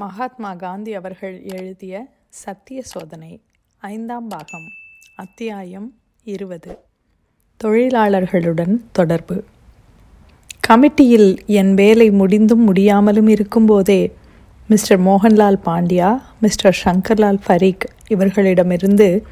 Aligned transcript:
மகாத்மா 0.00 0.54
காந்தி 0.54 0.94
அவர்கள் 0.94 1.42
எழுதிய 1.42 1.94
சத்திய 2.28 2.82
சோதனை 2.82 3.42
ஐந்தாம் 3.78 4.28
பாகம் 4.28 4.66
அத்தியாயம் 5.16 5.88
இருபது. 6.24 6.78
தொழிலாளர்களுடன் 7.64 8.74
தொடர்பு. 8.92 9.36
கமிட்டியில் 10.68 11.46
என் 11.46 11.74
வேலை 11.74 12.10
முடிந்தும் 12.10 12.64
முடியாமலும் 12.64 13.28
இருக்கும்போதே 13.28 14.14
மிஸ்டர் 14.68 15.00
மோகன்லால் 15.00 15.58
பாண்டியா 15.64 16.10
மிஸ்டர் 16.40 16.78
சங்கர்லால் 16.84 17.40
ஃபரீக் 17.46 17.86
இவர்களிடமிருந்து 18.08 19.22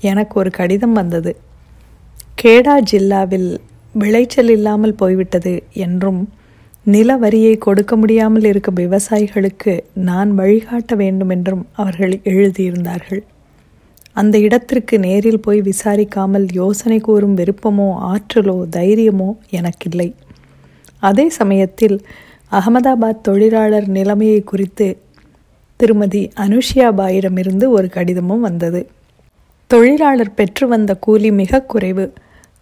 எனக்கு 0.00 0.38
ஒரு 0.38 0.50
கடிதம் 0.50 0.92
வந்தது. 0.92 1.40
கேடா 2.42 2.76
ஜில்லாவில் 2.92 3.50
விளைச்சல் 3.92 4.48
இல்லாமல் 4.48 4.94
போய்விட்டது 4.94 5.54
என்றும் 5.72 6.22
நில 6.86 7.16
வரியை 7.16 7.58
கொடுக்க 7.58 7.96
முடியாமல் 7.96 8.44
இருக்கும் 8.44 8.76
விவசாயிகளுக்கு 8.76 9.80
நான் 9.94 10.30
வழிகாட்ட 10.38 10.94
வேண்டும் 10.94 11.28
என்றும் 11.28 11.66
அவர்கள் 11.72 12.20
எழுதியிருந்தார்கள். 12.24 13.22
அந்த 14.12 14.38
இடத்திற்கு 14.38 14.98
நேரில் 14.98 15.40
போய் 15.40 15.60
விசாரிக்காமல் 15.60 16.46
யோசனை 16.52 16.98
கூறும் 17.00 17.36
விருப்பமோ 17.36 17.88
ஆற்றலோ 18.12 18.68
தைரியமோ 18.68 19.30
எனக்கில்லை. 19.50 20.14
அதே 20.98 21.28
சமயத்தில் 21.28 21.96
அகமதாபாத் 22.52 23.20
தொழிலாளர் 23.22 23.88
நிலைமையை 23.88 24.40
குறித்து 24.40 24.86
திருமதி 25.76 26.30
அனுஷியாபாயிடமிருந்து 26.36 27.68
ஒரு 27.68 27.88
கடிதமும் 27.88 28.40
வந்தது. 28.40 28.86
தொழிலாளர் 29.70 30.34
பெற்று 30.34 30.68
வந்த 30.68 30.94
கூலி 30.94 31.32
மிக 31.32 31.60
குறைவு. 31.62 32.06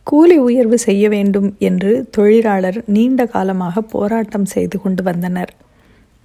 கூலி 0.05 0.37
உயர்வு 0.39 0.79
செய்ய 0.79 1.09
வேண்டும் 1.09 1.57
என்று 1.59 2.09
தொழிலாளர் 2.11 2.83
நீண்ட 2.87 3.27
காலமாக 3.27 3.81
போராட்டம் 3.81 4.45
செய்து 4.45 4.81
கொண்டு 4.81 5.03
வந்தனர். 5.03 5.53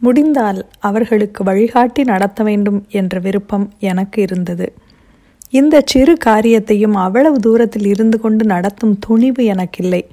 முடிந்தால் 0.02 0.70
அவர்களுக்கு 0.80 1.44
வழிகாட்டி 1.44 2.04
நடத்த 2.04 2.44
வேண்டும் 2.44 2.86
என்ற 2.90 3.20
விருப்பம் 3.20 3.72
எனக்கு 3.80 4.22
இருந்தது. 4.22 4.74
இந்த 5.50 5.82
சிறு 5.86 6.18
காரியத்தையும் 6.18 6.96
அவ்வளவு 6.96 7.40
தூரத்தில் 7.40 7.86
இருந்து 7.86 8.20
கொண்டு 8.20 8.46
நடத்தும் 8.46 9.00
துணிவு 9.00 9.46
எனக்கில்லை. 9.46 10.08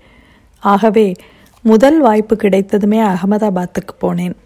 ஆகவே 0.58 1.14
முதல் 1.62 2.00
வாய்ப்பு 2.00 2.36
கிடைத்ததுமே 2.36 3.00
அகமதாபாத்துக்கு 3.02 3.94
போனேன். 4.00 4.36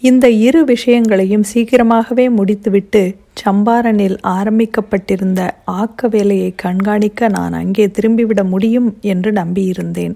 இந்த 0.00 0.30
இரு 0.30 0.64
விஷயங்களையும் 0.64 1.42
சீக்கிரமாகவே 1.42 2.28
முடித்துவிட்டு 2.28 3.16
சம்பாரனில் 3.42 4.16
ஆரம்பிக்கப்பட்டிருந்த 4.36 5.40
ஆக்க 5.64 6.08
வேலையை 6.08 6.50
கண்காணிக்க 6.62 7.28
நான் 7.28 7.52
அங்கே 7.52 7.86
திரும்பிவிட 7.86 8.42
முடியும் 8.44 8.88
என்று 9.12 9.32
நம்பியிருந்தேன். 9.32 10.14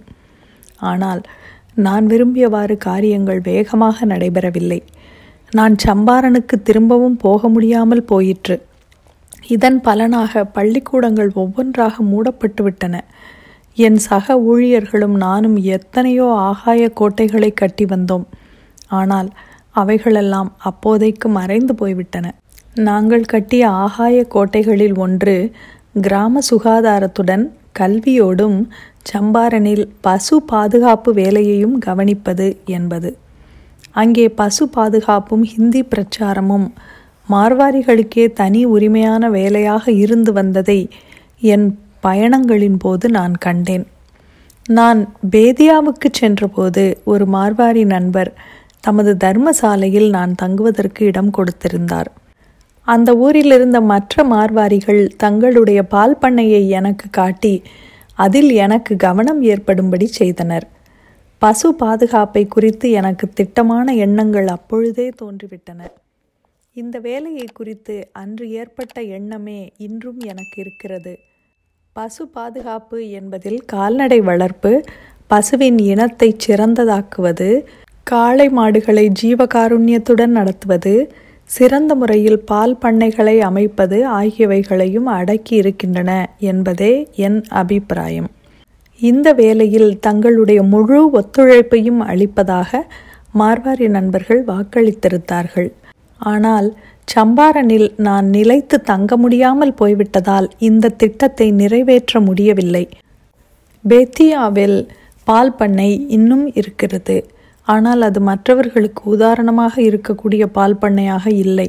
ஆனால் 0.91 1.21
நான் 1.75 2.07
விரும்பியவாறு 2.07 2.77
காரியங்கள் 2.79 3.41
வேகமாக 3.41 4.07
நடைபெறவில்லை. 4.07 4.81
நான் 5.53 5.75
சம்பாரனுக்கு 5.85 6.57
திரும்பவும் 6.63 7.17
போக 7.17 7.48
முடியாமல் 7.48 8.05
போயிற்று. 8.05 8.57
இதன் 9.48 9.79
பலனாக 9.81 10.43
பள்ளிக்கூடங்கள் 10.57 11.31
ஒவ்வொன்றாக 11.35 12.03
மூடப்பட்டுவிட்டன. 12.03 12.97
என் 13.77 13.98
சக 14.09 14.37
ஊழியர்களும் 14.51 15.17
நானும் 15.27 15.57
எத்தனையோ 15.77 16.27
ஆகாய 16.48 16.83
கோட்டைகளை 17.01 17.51
கட்டி 17.53 17.85
வந்தோம். 17.85 18.27
ஆனால் 18.98 19.29
அவைகளெல்லாம் 19.71 20.51
அப்போதைக்கு 20.71 21.29
மறைந்து 21.29 21.75
போய்விட்டன. 21.75 22.27
நாங்கள் 22.77 23.25
கட்டிய 23.25 23.69
ஆகாய 23.69 24.27
கோட்டைகளில் 24.35 24.99
ஒன்று 24.99 25.53
கிராம 26.01 26.39
சுகாதாரத்துடன் 26.51 27.45
கல்வியோடும் 27.79 28.69
சம்பாரனில் 29.13 29.89
பசு 30.01 30.43
பாதுகாப்பு 30.43 31.13
வேலையையும் 31.13 31.81
கவனிப்பது 31.87 32.57
என்பது. 32.65 33.17
அங்கே 33.91 34.29
பசு 34.29 34.69
பாதுகாப்பும் 34.69 35.43
ஹிந்தி 35.43 35.83
பிரச்சாரமும் 35.83 36.69
மார்வாரிகளுக்கே 37.31 38.33
தனி 38.33 38.65
உரிமையான 38.65 39.31
வேலையாக 39.31 39.93
இருந்து 39.93 40.33
வந்ததை 40.33 40.89
என் 41.41 41.79
பயணங்களின் 42.03 42.77
போது 42.77 43.09
நான் 43.09 43.35
கண்டேன். 43.35 43.86
நான் 44.69 45.13
பேதியாவுக்கு 45.30 46.11
சென்றபோது 46.11 47.01
ஒரு 47.05 47.27
மார்வாரி 47.27 47.85
நண்பர் 47.85 48.33
தமது 48.80 49.17
தர்மசாலையில் 49.25 50.11
நான் 50.11 50.35
தங்குவதற்கு 50.35 51.05
இடம் 51.05 51.30
கொடுத்திருந்தார். 51.30 52.11
அந்த 52.92 53.11
ஊரில் 53.17 53.52
இருந்த 53.52 53.78
மற்ற 53.92 54.24
மார்வாரிகள் 54.24 55.01
தங்களுடைய 55.17 55.80
பால் 55.95 56.18
பண்ணையை 56.18 56.62
எனக்கு 56.78 57.06
காட்டி 57.11 57.55
அதில் 58.18 58.51
எனக்கு 58.64 58.92
கவனம் 58.96 59.40
ஏற்படும்படி 59.42 60.06
செய்தனர். 60.18 60.67
பசு 61.42 61.68
பாதுகாப்பை 61.74 62.42
குறித்து 62.46 62.86
எனக்கு 62.90 63.27
திட்டமான 63.29 63.95
எண்ணங்கள் 64.05 64.48
அப்பொழுதே 64.48 65.06
தோன்றிவிட்டன. 65.23 65.80
இந்த 66.77 66.96
வேலையை 66.98 67.46
குறித்து 67.55 67.95
அன்று 68.12 68.45
ஏற்பட்ட 68.50 68.96
எண்ணமே 69.18 69.61
இன்றும் 69.79 70.20
எனக்கு 70.33 70.56
இருக்கிறது. 70.61 71.12
பசு 71.96 72.24
பாதுகாப்பு 72.29 72.98
என்பதில் 73.11 73.61
கால்நடை 73.67 74.20
வளர்ப்பு 74.20 74.73
பசுவின் 75.30 75.79
இனத்தை 75.89 76.29
சிறந்ததாக்குவது 76.46 77.48
காளை 78.06 78.46
மாடுகளை 78.50 79.05
ஜீவகாருண்யத்துடன் 79.23 80.36
நடத்துவது 80.39 80.95
சிறந்த 81.55 81.92
முறையில் 82.00 82.40
பால் 82.50 82.74
பண்ணைகளை 82.83 83.36
அமைப்பது 83.48 83.96
ஆகியவைகளையும் 84.18 85.08
அடக்கி 85.18 85.55
இருக்கின்றன 85.61 86.11
என்பதே 86.50 86.92
என் 87.27 87.38
அபிப்பிராயம். 87.61 88.28
இந்த 89.00 89.28
வேலையில் 89.33 89.90
தங்களுடைய 90.06 90.61
முழு 90.72 90.98
ஒத்துழைப்பையும் 91.18 92.00
அளிப்பதாக 92.11 92.80
மார்வாரி 93.40 93.88
நண்பர்கள் 93.96 94.42
வாக்களித்திருந்தார்கள். 94.44 95.68
ஆனால் 96.20 96.68
சம்பாரனில் 97.14 97.88
நான் 98.06 98.27
நிலைத்து 98.36 98.77
தங்க 98.90 99.17
முடியாமல் 99.17 99.74
போய்விட்டதால் 99.74 100.48
இந்த 100.68 100.92
திட்டத்தை 101.02 101.46
நிறைவேற்ற 101.61 102.20
முடியவில்லை. 102.20 102.84
பேத்தியாவில் 103.84 104.78
பால் 105.27 105.56
பண்ணை 105.56 105.90
இன்னும் 106.17 106.46
இருக்கிறது. 106.55 107.17
ஆனால் 107.73 108.03
அது 108.08 108.20
மற்றவர்களுக்கு 108.31 109.03
உதாரணமாக 109.14 109.75
இருக்கக்கூடிய 109.89 110.42
பால் 110.57 110.81
பண்ணையாக 110.83 111.27
இல்லை. 111.45 111.69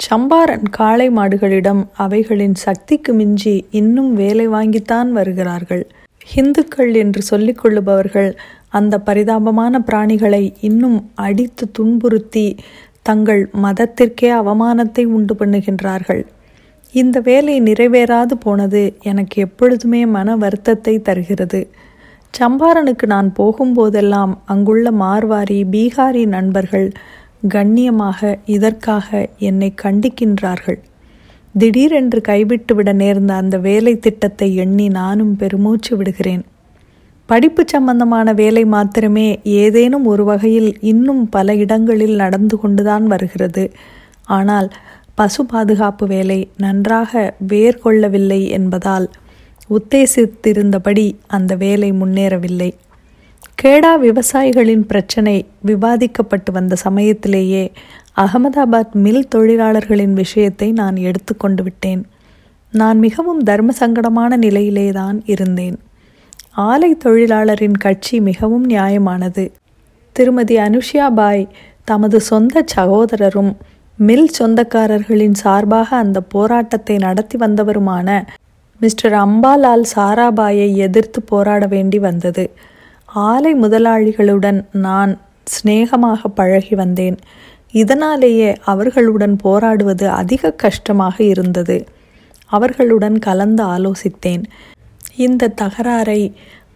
சம்பாரன் 0.00 0.66
காளை 0.76 1.08
மாடுகளிடம் 1.18 1.82
அவைகளின் 2.04 2.56
சக்திக்கு 2.64 3.12
மிஞ்சி 3.18 3.54
இன்னும் 3.80 4.12
வேலை 4.14 4.46
வாங்கித்தான் 4.56 5.10
வருகிறார்கள். 5.18 5.84
ஹிந்துக்கள் 6.32 6.92
என்று 7.02 7.20
சொல்லிக் 7.30 7.60
கொள்ளுபவர்கள் 7.60 8.30
அந்த 8.78 8.94
பரிதாபமான 9.06 9.80
பிராணிகளை 9.88 10.44
இன்னும் 10.68 10.98
அடித்து 11.26 11.64
துன்புறுத்தி 11.76 12.46
தங்கள் 13.08 13.42
மதத்திற்கே 13.64 14.30
அவமானத்தை 14.40 15.04
உண்டு 15.16 15.34
பண்ணுகின்றார்கள். 15.40 16.22
இந்த 16.94 17.16
வேலை 17.28 17.54
நிறைவேறாது 17.68 18.34
போனது 18.44 18.82
எனக்கு 19.10 19.36
எப்பொழுதுமே 19.46 20.02
மன 20.16 20.36
வருத்தத்தை 20.42 20.94
தருகிறது. 21.08 21.60
சம்பாரனுக்கு 22.38 23.06
நான் 23.06 23.28
போகும்போதெல்லாம் 23.38 24.32
அங்குள்ள 24.44 24.90
மார்வாரி 24.90 25.58
பீகாரி 25.72 26.22
நண்பர்கள் 26.26 26.88
கண்ணியமாக 27.48 28.38
இதற்காக 28.46 29.08
என்னை 29.38 29.68
கண்டிக்கின்றார்கள். 29.82 30.78
திடீரென்று 31.58 32.20
கைவிட்டுவிட 32.28 32.92
நேர்ந்த 32.92 33.32
அந்த 33.34 33.56
வேலை 33.58 33.94
திட்டத்தை 33.98 34.48
எண்ணி 34.56 34.88
நானும் 34.88 35.34
பெருமூச்சு 35.36 35.92
விடுகிறேன். 35.96 36.44
படிப்பு 37.26 37.62
சம்பந்தமான 37.66 38.32
வேலை 38.32 38.64
மாத்திரமே 38.64 39.28
ஏதேனும் 39.42 40.06
ஒரு 40.06 40.24
வகையில் 40.24 40.70
இன்னும் 40.80 41.22
பல 41.28 41.54
இடங்களில் 41.54 42.16
நடந்து 42.16 42.58
கொண்டுதான் 42.58 43.06
வருகிறது. 43.06 43.64
ஆனால் 44.26 44.68
பசு 45.14 45.42
பாதுகாப்பு 45.46 46.06
வேலை 46.06 46.40
நன்றாக 46.56 47.34
வேர் 47.52 47.82
கொள்ளவில்லை 47.84 48.40
என்பதால் 48.48 49.06
உத்தேசித்திருந்தபடி 49.70 51.14
அந்த 51.26 51.54
வேலை 51.54 51.92
முன்னேறவில்லை. 51.92 52.70
கேடா 53.62 53.92
விவசாயிகளின் 54.02 54.80
பிரச்சனை 54.80 55.46
விவாதிக்கப்பட்டு 55.66 56.52
வந்த 56.52 56.74
சமயத்திலேயே 56.74 57.72
அகமதாபாத் 58.16 58.92
மில் 58.92 59.28
தொழிலாளர்களின் 59.34 60.12
விஷயத்தை 60.12 60.72
நான் 60.72 60.96
எடுத்துக்கொண்டு 60.96 61.62
விட்டேன். 61.62 62.06
நான் 62.72 62.98
மிகவும் 62.98 63.42
தர்ம 63.42 63.72
சங்கடமான 63.80 64.36
நிலையிலே 64.36 64.88
தான் 64.90 65.22
இருந்தேன். 65.24 65.78
ஆலை 66.52 66.96
தொழிலாளரின் 67.04 67.78
கட்சி 67.78 68.20
மிகவும் 68.20 68.68
நியாயமானது. 68.68 69.50
திருமதி 70.12 70.56
அனுஷியா 70.56 71.14
பாய் 71.14 71.48
தமது 71.84 72.20
சொந்த 72.20 72.64
சகோதரரும் 72.76 73.52
மில் 73.96 74.30
சொந்தக்காரர்களின் 74.38 75.32
சார்பாக 75.32 75.96
அந்த 75.96 76.20
போராட்டத்தை 76.20 76.96
நடத்தி 76.96 77.38
வந்தவருமான 77.38 78.26
மிஸ்டர் 78.80 79.12
அம்பாலால் 79.12 79.84
சாராபாயை 79.96 80.74
எதிர்த்து 80.76 81.22
போராட 81.22 81.66
வேண்டி 81.66 81.98
வந்தது. 81.98 82.50
ஆலை 83.06 83.54
முதலாளிகளுடன் 83.54 84.64
நான் 84.72 85.12
சிநேகமாக 85.44 86.28
பழகி 86.28 86.74
வந்தேன். 86.74 87.16
இதனாலேயே 87.72 88.54
அவர்களுடன் 88.64 89.36
போராடுவது 89.36 90.08
அதிக 90.08 90.52
கஷ்டமாக 90.52 91.16
இருந்தது. 91.24 91.86
அவர்களுடன் 92.46 93.18
கலந்து 93.18 93.64
ஆலோசித்தேன். 93.64 94.44
இந்த 95.16 95.52
தகராறை 95.62 96.20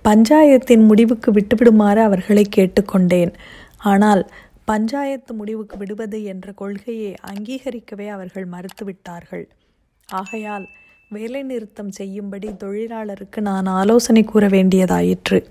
பஞ்சாயத்தின் 0.04 0.84
முடிவுக்கு 0.86 1.32
விட்டுவிடுமாறு 1.32 2.00
அவர்களை 2.02 2.44
கேட்டுக்கொண்டேன். 2.56 3.32
ஆனால் 3.78 4.22
பஞ்சாயத்து 4.64 5.34
முடிவுக்கு 5.34 5.76
விடுவது 5.76 6.24
என்ற 6.24 6.52
கொள்கையை 6.52 7.14
அங்கீகரிக்கவே 7.32 8.08
அவர்கள் 8.08 8.46
மறுத்துவிட்டார்கள். 8.54 9.46
ஆகையால் 10.08 10.66
வேலைநிறுத்தம் 11.14 11.88
செய்யும்படி 11.88 12.48
தொழிலாளருக்கு 12.48 13.40
நான் 13.40 13.66
ஆலோசனை 13.66 14.24
கூற 14.24 14.46
வேண்டியதாயிற்று. 14.46 15.44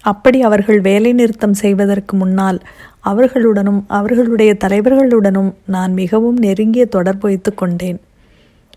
அப்படி 0.00 0.42
அவர்கள் 0.42 0.80
வேலைநிறுத்தம் 0.80 1.50
செய்வதற்கு 1.50 2.16
முன்னால் 2.16 2.60
அவர்களுடனும் 3.04 3.82
அவர்களுடைய 3.86 4.56
தலைவர்களுடனும் 4.64 5.54
நான் 5.66 5.92
மிகவும் 5.92 6.36
நெருங்கிய 6.36 6.86
தொடர்பு 6.86 7.28
வைத்து 7.28 7.54
கொண்டேன். 7.54 8.00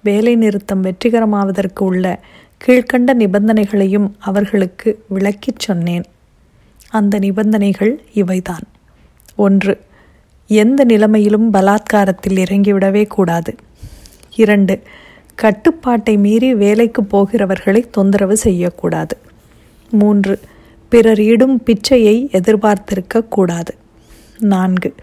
வேலை 0.04 0.36
நிறுத்தம் 0.36 0.84
வெற்றிகரமாவதற்கு 0.84 1.80
உள்ள 1.80 2.24
கீழ்கண்ட 2.66 3.14
நிபந்தனைகளையும் 3.14 4.12
அவர்களுக்கு 4.20 5.04
விளக்கிச் 5.08 5.60
சொன்னேன். 5.60 6.04
அந்த 6.90 7.20
நிபந்தனைகள் 7.20 8.04
இவைதான். 8.14 8.66
ஒன்று 9.36 9.82
எந்த 10.48 10.84
நிலைமையிலும் 10.84 11.54
பலாத்காரத்தில் 11.54 12.44
இறங்கிவிடவே 12.44 13.08
கூடாது. 13.08 13.56
இரண்டு 14.36 14.82
கட்டுப்பாட்டை 15.36 16.18
மீறி 16.18 16.54
வேலைக்கு 16.56 17.04
போகிறவர்களை 17.04 17.86
தொந்தரவு 17.92 18.38
செய்யக்கூடாது. 18.38 19.18
மூன்று 19.92 20.40
பிறர் 20.90 21.22
இடும் 21.22 21.62
பிச்சையை 21.66 22.16
எதிர்பார்த்திருக்க 22.32 23.22
கூடாது. 23.22 23.74
நான்கு 24.40 24.94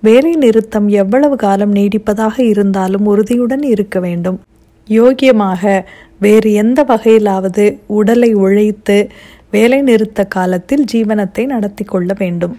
வேலை 0.00 0.32
நிறுத்தம் 0.34 0.88
எவ்வளவு 0.88 1.36
காலம் 1.36 1.74
நீடிப்பதாக 1.74 2.40
இருந்தாலும் 2.40 3.06
உறுதியுடன் 3.06 3.62
இருக்க 3.62 4.00
வேண்டும். 4.00 4.40
யோகியமாக 4.88 5.84
வேறு 6.18 6.52
எந்த 6.52 6.84
வகையிலாவது 6.84 7.78
உடலை 7.86 8.32
உழைத்து 8.34 9.08
வேலை 9.50 9.80
நிறுத்த 9.82 10.24
காலத்தில் 10.24 10.84
ஜீவனத்தை 10.92 11.46
நடத்தி 11.46 11.84
கொள்ள 11.84 12.12
வேண்டும். 12.18 12.58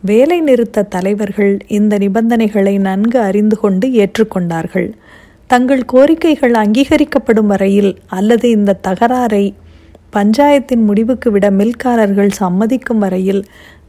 வேலை 0.00 0.40
நிறுத்த 0.40 0.82
தலைவர்கள் 0.82 1.58
இந்த 1.68 1.98
நிபந்தனைகளை 1.98 2.78
நன்கு 2.78 3.18
அறிந்து 3.20 3.56
கொண்டு 3.56 3.88
ஏற்றுக்கொண்டார்கள். 3.88 4.88
தங்கள் 5.46 5.82
கோரிக்கைகள் 5.92 6.54
அங்கீகரிக்கப்படும் 6.54 7.46
வரையில் 7.46 7.98
அல்லது 8.06 8.50
இந்த 8.50 8.78
தகராறை 8.88 9.44
பஞ்சாயத்தின் 10.12 10.84
முடிவுக்கு 10.84 11.30
விட 11.30 11.50
மில்காரர்கள் 11.50 12.30
சம்மதிக்கும் 12.40 12.98
வரையில் 12.98 13.42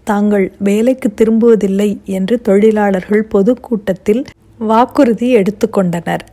தாங்கள் 0.04 0.46
வேலைக்கு 0.60 1.14
திரும்புவதில்லை 1.14 1.90
என்று 2.04 2.42
தொழிலாளர்கள் 2.42 3.24
பொதுக்கூட்டத்தில் 3.24 4.26
வாக்குறுதி 4.58 5.36
எடுத்துக்கொண்டனர் 5.36 6.24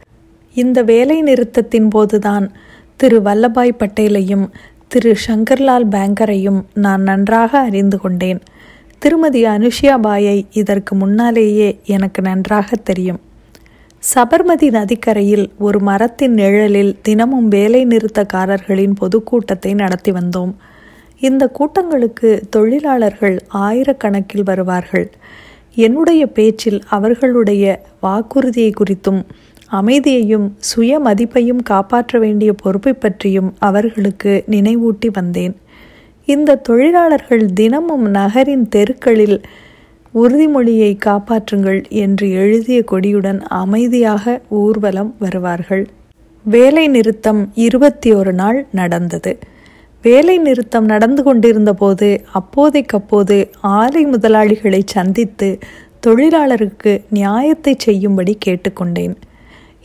இந்த 0.57 0.83
வேலை 0.83 1.23
நிறுத்தத்தின் 1.23 1.89
போதுதான் 1.89 2.53
திரு. 2.97 3.19
வல்லபாய் 3.21 3.79
பட்டேலையும் 3.79 4.47
திரு. 4.89 5.17
சங்கர்லால் 5.27 5.87
பேங்கரையும் 5.91 6.61
நான் 6.75 7.03
நன்றாக 7.03 7.59
அறிந்து 7.59 8.01
கொண்டேன். 8.01 8.41
திருமதி 8.99 9.45
அனுஷியா 9.45 9.97
பாயை 10.01 10.47
இதற்கு 10.53 10.95
முன்னாலேயே 10.95 11.81
எனக்கு 11.87 12.23
நன்றாக 12.23 12.77
தெரியும். 12.77 13.21
சபர்மதி 14.13 14.71
நதிக்கரையில் 14.71 15.51
ஒரு 15.59 15.81
மரத்தின் 15.81 16.35
நிழலில் 16.35 16.99
தினமும் 17.03 17.49
வேலை 17.49 17.87
நிறுத்தக்காரர்களின் 17.87 18.95
பொதுக்கூட்டத்தை 19.01 19.75
நடத்தி 19.75 20.13
வந்தோம். 20.13 20.53
இந்த 21.21 21.49
கூட்டங்களுக்கு 21.49 22.43
தொழிலாளர்கள் 22.51 23.37
ஆயிரக்கணக்கில் 23.55 24.45
வருவார்கள். 24.45 25.11
என்னுடைய 25.75 26.27
பேச்சில் 26.27 26.83
அவர்களுடைய 26.89 27.83
வாக்குறுதியை 28.01 28.73
குறித்தும் 28.81 29.23
அமைதியையும் 29.71 30.55
சுய 30.59 31.01
மதிப்பையும் 31.01 31.63
காப்பாற்ற 31.63 32.19
வேண்டிய 32.19 32.53
பொறுப்பை 32.53 32.93
பற்றியும் 32.93 33.55
அவர்களுக்கு 33.59 34.45
நினைவூட்டி 34.51 35.09
வந்தேன். 35.13 35.57
இந்த 36.25 36.55
தொழிலாளர்கள் 36.55 37.53
தினமும் 37.53 38.07
நகரின் 38.11 38.69
தெருக்களில் 38.69 39.41
உறுதிமொழியை 40.15 40.91
காப்பாற்றுங்கள் 41.05 41.89
என்று 41.89 42.31
எழுதிய 42.31 42.85
கொடியுடன் 42.91 43.41
அமைதியாக 43.41 44.41
ஊர்வலம் 44.49 45.15
வருவார்கள். 45.19 45.89
வேலை 46.45 46.89
நிறுத்தம் 46.89 47.51
இருபத்தி 47.55 48.13
ஒரு 48.13 48.33
நாள் 48.33 48.67
நடந்தது. 48.73 49.39
வேலை 50.03 50.39
நிறுத்தம் 50.39 50.85
நடந்து 50.85 51.23
கொண்டிருந்த 51.23 51.75
போது 51.75 52.25
அப்போதைக்கப்போது 52.35 53.51
ஆலை 53.61 54.05
முதலாளிகளை 54.05 54.83
சந்தித்து 54.85 55.59
தொழிலாளருக்கு 56.07 56.93
நியாயத்தை 57.11 57.75
செய்யும்படி 57.79 58.39
கேட்டுக்கொண்டேன். 58.47 59.15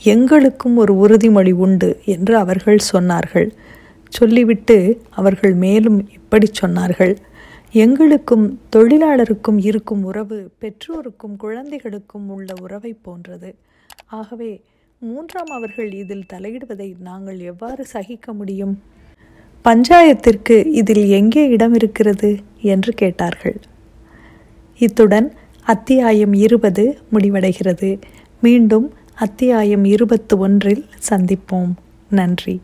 எங்களுக்கும் 0.04 0.78
ஒரு 0.78 0.94
உறுதிமொழி 0.94 1.52
உண்டு 1.52 2.00
என்று 2.06 2.38
அவர்கள் 2.38 2.80
சொன்னார்கள். 2.94 3.50
சொல்லிவிட்டு 4.10 5.02
அவர்கள் 5.10 5.54
மேலும் 5.54 6.10
இப்படி 6.14 6.48
சொன்னார்கள். 6.62 7.16
எங்களுக்கும் 7.72 8.60
தொழிலாளருக்கும் 8.76 9.58
இருக்கும் 9.58 10.04
உறவு 10.04 10.52
பெற்றோருக்கும் 10.60 11.36
குழந்தைகளுக்கும் 11.38 12.30
உள்ள 12.30 12.54
உறவை 12.62 12.96
போன்றது. 13.02 13.56
ஆகவே 14.06 14.62
மூன்றாம் 15.00 15.48
அவர்கள் 15.50 15.94
இதில் 15.94 16.26
தலையிடுவதை 16.34 16.94
நாங்கள் 17.00 17.40
எவ்வாறு 17.40 17.86
சகிக்க 17.86 18.34
முடியும்? 18.34 18.82
பஞ்சாயத்திற்கு 19.64 20.66
இதில் 20.66 21.08
எங்கே 21.08 21.48
இடம் 21.48 21.74
இருக்கிறது? 21.74 22.38
என்று 22.62 22.94
கேட்டார்கள். 22.94 23.60
இத்துடன் 24.80 25.34
அத்தியாயம் 25.64 26.34
இருபது 26.34 26.98
முடிவடைகிறது. 27.14 28.02
மீண்டும் 28.42 28.94
அத்தியாயம் 29.16 29.84
இருபத்து 29.84 30.38
ஒன்றில் 30.38 30.86
சந்திப்போம். 31.10 31.72
நன்றி. 32.10 32.60